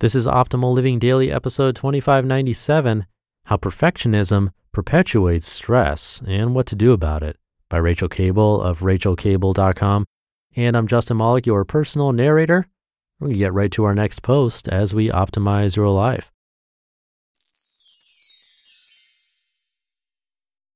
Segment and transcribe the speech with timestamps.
[0.00, 3.04] This is Optimal Living Daily, episode 2597
[3.44, 7.36] How Perfectionism Perpetuates Stress and What to Do About It
[7.68, 10.06] by Rachel Kable of rachelkable.com.
[10.56, 12.66] And I'm Justin Malik, your personal narrator.
[13.18, 16.32] We're going to get right to our next post as we optimize your life.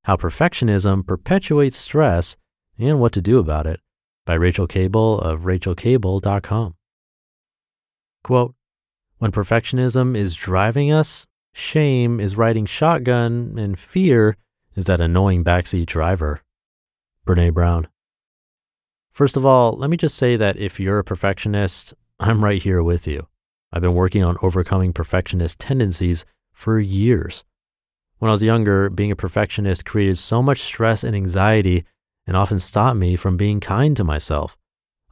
[0.03, 2.37] How Perfectionism Perpetuates Stress
[2.79, 3.81] and What to Do About It
[4.27, 6.75] by Rachel Kable of rachelkable.com.
[8.23, 8.55] Quote,
[9.25, 11.25] when perfectionism is driving us,
[11.55, 14.37] shame is riding shotgun, and fear
[14.77, 16.43] is that annoying backseat driver.
[17.27, 17.89] Brene Brown.
[19.13, 22.83] First of all, let me just say that if you're a perfectionist, I'm right here
[22.83, 23.27] with you.
[23.73, 27.45] I've been working on overcoming perfectionist tendencies for years.
[28.19, 31.87] When I was younger, being a perfectionist created so much stress and anxiety
[32.27, 34.59] and often stopped me from being kind to myself.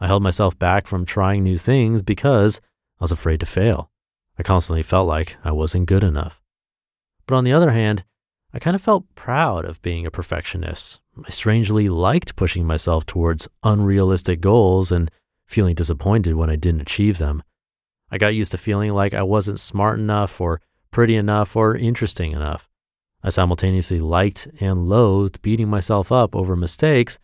[0.01, 2.61] I held myself back from trying new things because
[3.01, 3.89] I was afraid to fail.
[4.39, 6.41] I constantly felt like I wasn't good enough.
[7.27, 8.05] But on the other hand,
[8.55, 11.01] I kind of felt proud of being a perfectionist.
[11.25, 15.11] I strangely liked pushing myself towards unrealistic goals and
[15.47, 17.43] feeling disappointed when I didn't achieve them.
[18.11, 22.33] I got used to feeling like I wasn't smart enough or pretty enough or interesting
[22.33, 22.69] enough.
[23.23, 27.19] I simultaneously liked and loathed beating myself up over mistakes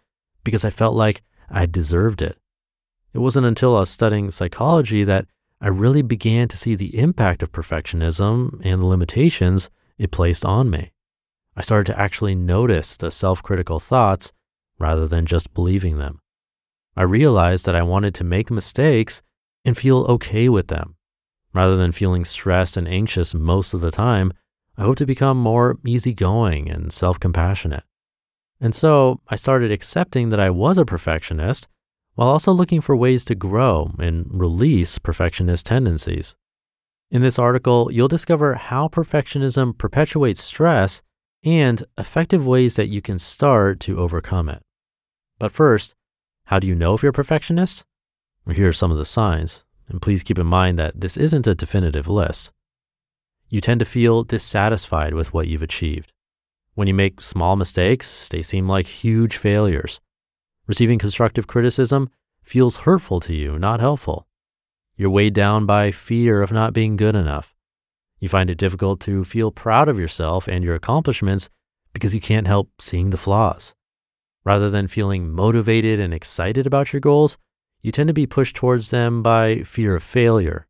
[0.44, 2.38] because I felt like I deserved it.
[3.12, 5.26] It wasn't until I was studying psychology that
[5.60, 10.70] I really began to see the impact of perfectionism and the limitations it placed on
[10.70, 10.92] me.
[11.56, 14.32] I started to actually notice the self critical thoughts
[14.78, 16.20] rather than just believing them.
[16.96, 19.22] I realized that I wanted to make mistakes
[19.64, 20.94] and feel okay with them.
[21.52, 24.32] Rather than feeling stressed and anxious most of the time,
[24.76, 27.82] I hope to become more easygoing and self compassionate.
[28.60, 31.66] And so I started accepting that I was a perfectionist
[32.18, 36.34] while also looking for ways to grow and release perfectionist tendencies.
[37.12, 41.00] In this article, you'll discover how perfectionism perpetuates stress
[41.44, 44.60] and effective ways that you can start to overcome it.
[45.38, 45.94] But first,
[46.46, 47.84] how do you know if you're a perfectionist?
[48.44, 51.46] Well, here are some of the signs, and please keep in mind that this isn't
[51.46, 52.50] a definitive list.
[53.48, 56.12] You tend to feel dissatisfied with what you've achieved.
[56.74, 60.00] When you make small mistakes, they seem like huge failures.
[60.68, 62.10] Receiving constructive criticism
[62.42, 64.26] feels hurtful to you, not helpful.
[64.96, 67.56] You're weighed down by fear of not being good enough.
[68.18, 71.48] You find it difficult to feel proud of yourself and your accomplishments
[71.94, 73.74] because you can't help seeing the flaws.
[74.44, 77.38] Rather than feeling motivated and excited about your goals,
[77.80, 80.66] you tend to be pushed towards them by fear of failure.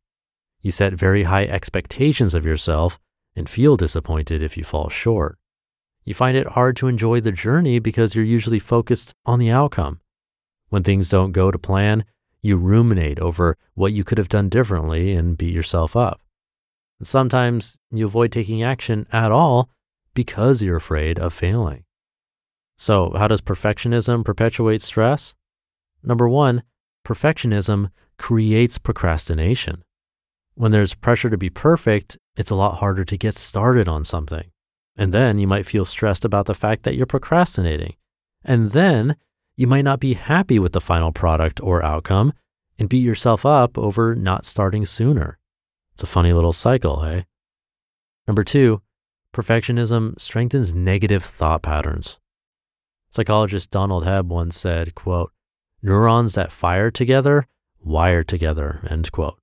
[0.61, 2.99] You set very high expectations of yourself
[3.35, 5.37] and feel disappointed if you fall short.
[6.09, 9.99] You find it hard to enjoy the journey because you're usually focused on the outcome.
[10.69, 12.03] When things don't go to plan,
[12.41, 16.19] you ruminate over what you could have done differently and beat yourself up.
[16.97, 19.69] And sometimes you avoid taking action at all
[20.15, 21.83] because you're afraid of failing.
[22.75, 25.35] So, how does perfectionism perpetuate stress?
[26.01, 26.63] Number one,
[27.05, 29.83] perfectionism creates procrastination.
[30.55, 34.49] When there's pressure to be perfect, it's a lot harder to get started on something.
[34.99, 37.95] And then you might feel stressed about the fact that you're procrastinating.
[38.43, 39.15] And then
[39.55, 42.33] you might not be happy with the final product or outcome
[42.77, 45.39] and beat yourself up over not starting sooner.
[45.93, 47.25] It's a funny little cycle, hey?
[48.27, 48.81] Number two,
[49.33, 52.19] perfectionism strengthens negative thought patterns.
[53.09, 55.31] Psychologist Donald Hebb once said, quote,
[55.81, 57.47] neurons that fire together
[57.81, 59.39] wire together, end quote.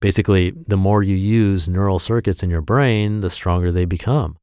[0.00, 4.38] Basically, the more you use neural circuits in your brain, the stronger they become.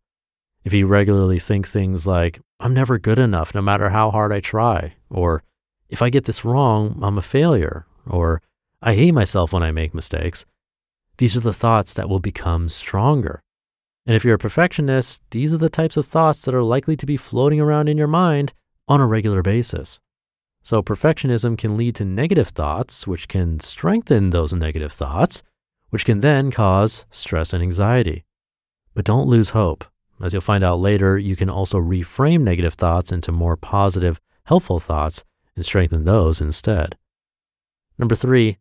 [0.63, 4.39] If you regularly think things like, I'm never good enough no matter how hard I
[4.39, 5.43] try, or
[5.89, 8.41] if I get this wrong, I'm a failure, or
[8.81, 10.45] I hate myself when I make mistakes,
[11.17, 13.43] these are the thoughts that will become stronger.
[14.05, 17.05] And if you're a perfectionist, these are the types of thoughts that are likely to
[17.05, 18.53] be floating around in your mind
[18.87, 19.99] on a regular basis.
[20.61, 25.43] So, perfectionism can lead to negative thoughts, which can strengthen those negative thoughts,
[25.89, 28.23] which can then cause stress and anxiety.
[28.93, 29.85] But don't lose hope.
[30.21, 34.79] As you'll find out later, you can also reframe negative thoughts into more positive, helpful
[34.79, 35.23] thoughts
[35.55, 36.97] and strengthen those instead.
[37.97, 38.57] Number three,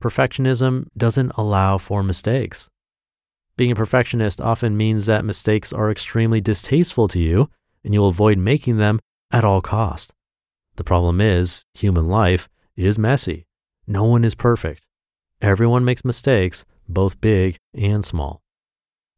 [0.00, 2.68] perfectionism doesn't allow for mistakes.
[3.56, 7.50] Being a perfectionist often means that mistakes are extremely distasteful to you
[7.84, 9.00] and you'll avoid making them
[9.30, 10.12] at all cost.
[10.76, 13.46] The problem is, human life is messy.
[13.86, 14.86] No one is perfect.
[15.40, 18.41] Everyone makes mistakes, both big and small.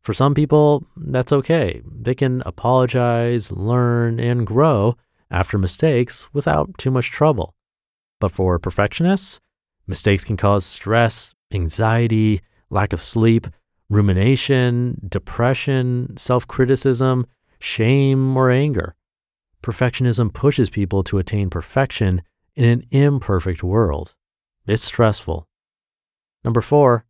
[0.05, 1.81] For some people, that's okay.
[1.91, 4.97] They can apologize, learn, and grow
[5.31, 7.55] after mistakes without too much trouble.
[8.21, 9.41] But for perfectionists,
[9.87, 13.47] mistakes can cause stress, anxiety, lack of sleep,
[13.89, 17.27] rumination, depression, self criticism,
[17.59, 18.95] shame, or anger.
[19.62, 22.21] Perfectionism pushes people to attain perfection
[22.55, 24.15] in an imperfect world.
[24.67, 25.49] It's stressful.
[26.45, 27.06] Number four,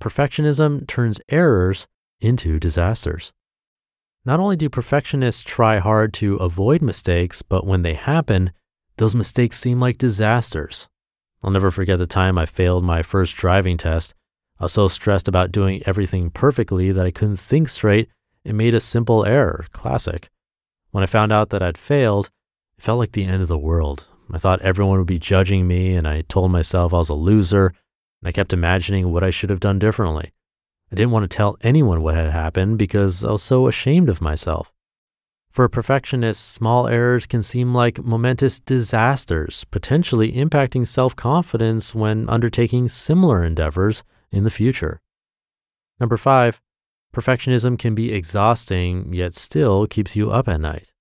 [0.00, 1.86] perfectionism turns errors
[2.22, 3.32] into disasters.
[4.24, 8.52] Not only do perfectionists try hard to avoid mistakes, but when they happen,
[8.96, 10.88] those mistakes seem like disasters.
[11.42, 14.14] I'll never forget the time I failed my first driving test.
[14.60, 18.08] I was so stressed about doing everything perfectly that I couldn't think straight
[18.44, 20.28] and made a simple error, classic.
[20.92, 22.30] When I found out that I'd failed,
[22.78, 24.06] it felt like the end of the world.
[24.30, 27.66] I thought everyone would be judging me, and I told myself I was a loser,
[28.20, 30.32] and I kept imagining what I should have done differently.
[30.92, 34.20] I didn't want to tell anyone what had happened because I was so ashamed of
[34.20, 34.70] myself.
[35.50, 42.28] For a perfectionist, small errors can seem like momentous disasters, potentially impacting self confidence when
[42.28, 45.00] undertaking similar endeavors in the future.
[45.98, 46.60] Number five,
[47.14, 50.92] perfectionism can be exhausting, yet still keeps you up at night.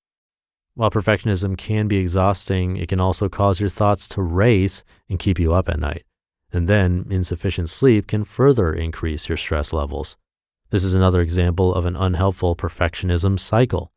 [0.74, 5.38] While perfectionism can be exhausting, it can also cause your thoughts to race and keep
[5.38, 6.06] you up at night.
[6.53, 10.18] And then insufficient sleep can further increase your stress levels.
[10.69, 13.92] This is another example of an unhelpful perfectionism cycle.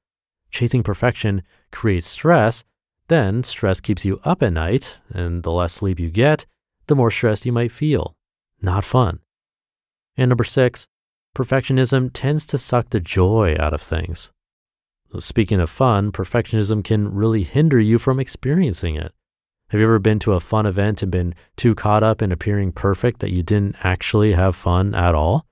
[0.50, 1.42] Chasing perfection
[1.72, 2.64] creates stress,
[3.08, 6.46] then stress keeps you up at night, and the less sleep you get,
[6.86, 8.16] the more stressed you might feel.
[8.62, 9.20] Not fun.
[10.16, 10.88] And number six,
[11.36, 14.30] perfectionism tends to suck the joy out of things.
[15.18, 19.12] Speaking of fun, perfectionism can really hinder you from experiencing it.
[19.74, 22.70] Have you ever been to a fun event and been too caught up in appearing
[22.70, 25.46] perfect that you didn't actually have fun at all?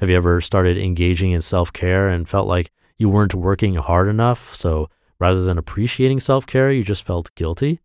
[0.00, 4.08] Have you ever started engaging in self care and felt like you weren't working hard
[4.08, 4.90] enough, so
[5.20, 7.78] rather than appreciating self care, you just felt guilty?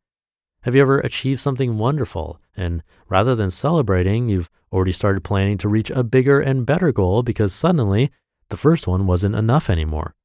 [0.64, 5.70] Have you ever achieved something wonderful and rather than celebrating, you've already started planning to
[5.70, 8.10] reach a bigger and better goal because suddenly
[8.50, 10.16] the first one wasn't enough anymore?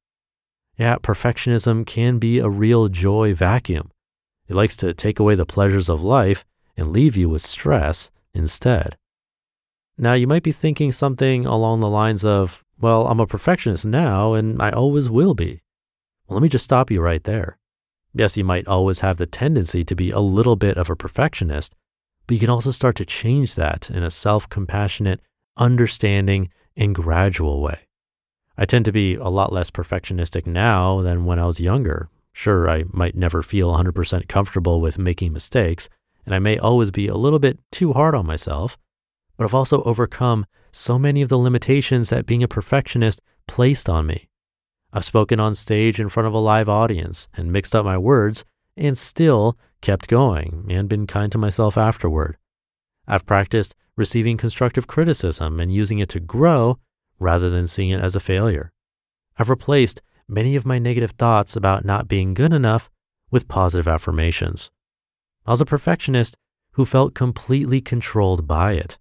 [0.75, 3.90] Yeah, perfectionism can be a real joy vacuum.
[4.51, 6.43] It likes to take away the pleasures of life
[6.75, 8.97] and leave you with stress instead.
[9.97, 14.33] Now, you might be thinking something along the lines of, well, I'm a perfectionist now
[14.33, 15.61] and I always will be.
[16.27, 17.59] Well, let me just stop you right there.
[18.13, 21.73] Yes, you might always have the tendency to be a little bit of a perfectionist,
[22.27, 25.21] but you can also start to change that in a self compassionate,
[25.55, 27.87] understanding, and gradual way.
[28.57, 32.09] I tend to be a lot less perfectionistic now than when I was younger.
[32.33, 35.89] Sure, I might never feel 100% comfortable with making mistakes,
[36.25, 38.77] and I may always be a little bit too hard on myself,
[39.37, 44.07] but I've also overcome so many of the limitations that being a perfectionist placed on
[44.07, 44.29] me.
[44.93, 48.45] I've spoken on stage in front of a live audience and mixed up my words
[48.77, 52.37] and still kept going and been kind to myself afterward.
[53.07, 56.79] I've practiced receiving constructive criticism and using it to grow
[57.19, 58.71] rather than seeing it as a failure.
[59.37, 60.01] I've replaced
[60.31, 62.89] many of my negative thoughts about not being good enough
[63.29, 64.71] with positive affirmations.
[65.45, 66.37] I was a perfectionist
[66.73, 68.97] who felt completely controlled by it.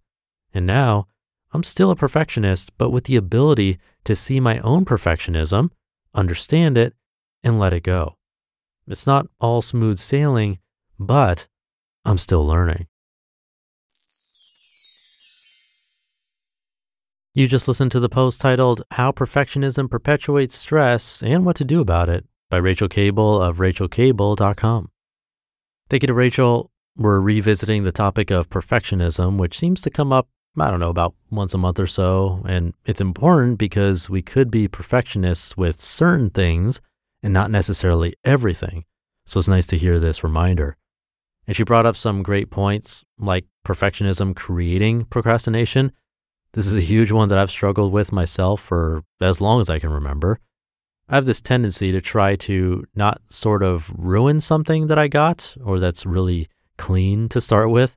[0.52, 1.06] And now
[1.52, 5.70] I'm still a perfectionist, but with the ability to see my own perfectionism,
[6.14, 6.94] understand it,
[7.44, 8.16] and let it go.
[8.88, 10.58] It's not all smooth sailing,
[10.98, 11.46] but
[12.04, 12.86] I'm still learning.
[17.32, 21.80] You just listened to the post titled How Perfectionism Perpetuates Stress and What to Do
[21.80, 24.90] About It by Rachel Kable of rachelkable.com.
[25.88, 26.72] Thank you to Rachel.
[26.96, 31.14] We're revisiting the topic of perfectionism, which seems to come up I don't know, about
[31.30, 32.42] once a month or so.
[32.46, 36.80] And it's important because we could be perfectionists with certain things
[37.22, 38.84] and not necessarily everything.
[39.26, 40.76] So it's nice to hear this reminder.
[41.46, 45.92] And she brought up some great points like perfectionism creating procrastination.
[46.52, 49.78] This is a huge one that I've struggled with myself for as long as I
[49.78, 50.40] can remember.
[51.08, 55.56] I have this tendency to try to not sort of ruin something that I got
[55.64, 57.96] or that's really clean to start with.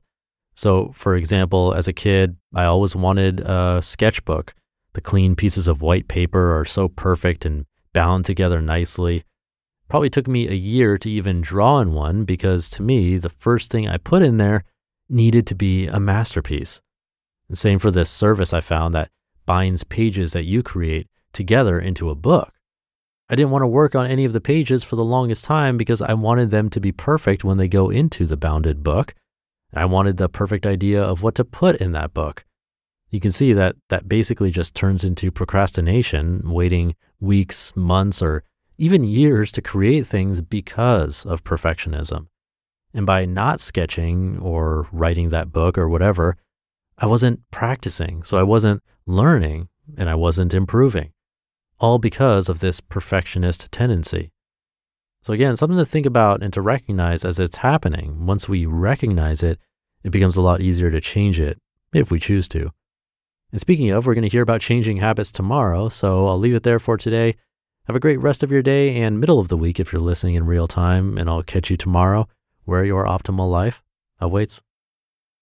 [0.54, 4.54] So, for example, as a kid, I always wanted a sketchbook.
[4.92, 9.24] The clean pieces of white paper are so perfect and bound together nicely.
[9.88, 13.70] Probably took me a year to even draw in one because to me, the first
[13.70, 14.62] thing I put in there
[15.08, 16.80] needed to be a masterpiece.
[17.48, 19.10] And same for this service I found that
[19.46, 22.52] binds pages that you create together into a book.
[23.28, 26.02] I didn't want to work on any of the pages for the longest time because
[26.02, 29.14] I wanted them to be perfect when they go into the bounded book.
[29.72, 32.44] And I wanted the perfect idea of what to put in that book.
[33.10, 38.44] You can see that that basically just turns into procrastination, waiting weeks, months, or
[38.76, 42.26] even years to create things because of perfectionism.
[42.92, 46.36] And by not sketching or writing that book or whatever,
[46.98, 51.12] I wasn't practicing, so I wasn't learning and I wasn't improving,
[51.78, 54.30] all because of this perfectionist tendency.
[55.22, 58.26] So, again, something to think about and to recognize as it's happening.
[58.26, 59.58] Once we recognize it,
[60.02, 61.58] it becomes a lot easier to change it
[61.92, 62.70] if we choose to.
[63.50, 66.62] And speaking of, we're going to hear about changing habits tomorrow, so I'll leave it
[66.62, 67.36] there for today.
[67.86, 70.34] Have a great rest of your day and middle of the week if you're listening
[70.34, 72.28] in real time, and I'll catch you tomorrow
[72.64, 73.82] where your optimal life
[74.20, 74.60] awaits.